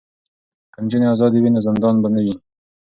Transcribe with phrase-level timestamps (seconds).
[0.73, 2.35] که نجونې ازادې وي نو زندان به نه وي.